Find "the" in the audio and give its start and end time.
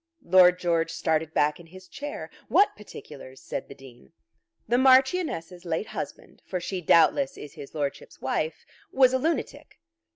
3.67-3.75, 4.67-4.79